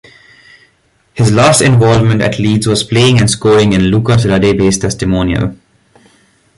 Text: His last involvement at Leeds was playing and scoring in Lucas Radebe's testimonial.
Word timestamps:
His 1.13 1.31
last 1.31 1.61
involvement 1.61 2.23
at 2.23 2.39
Leeds 2.39 2.65
was 2.65 2.81
playing 2.83 3.19
and 3.19 3.29
scoring 3.29 3.71
in 3.73 3.81
Lucas 3.91 4.25
Radebe's 4.25 4.79
testimonial. 4.79 5.55